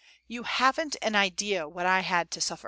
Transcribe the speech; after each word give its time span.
You 0.27 0.41
haven't 0.41 0.95
an 1.03 1.13
idea 1.13 1.67
what 1.69 1.85
I 1.85 1.99
had 1.99 2.31
to 2.31 2.41
suffer. 2.41 2.59